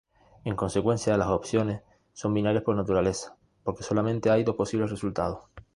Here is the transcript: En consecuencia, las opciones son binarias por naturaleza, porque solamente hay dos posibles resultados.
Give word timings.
En 0.45 0.55
consecuencia, 0.55 1.15
las 1.15 1.27
opciones 1.27 1.83
son 2.13 2.33
binarias 2.33 2.63
por 2.63 2.75
naturaleza, 2.75 3.37
porque 3.63 3.83
solamente 3.83 4.31
hay 4.31 4.43
dos 4.43 4.55
posibles 4.55 4.89
resultados. 4.89 5.43